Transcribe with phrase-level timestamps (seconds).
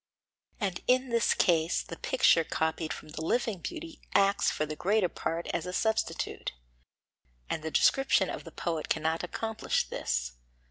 [0.59, 5.09] And in this case the picture copied from the living beauty acts for the greater
[5.09, 6.53] part as a substitute;
[7.51, 10.31] and the description of the poet cannot accomplish this.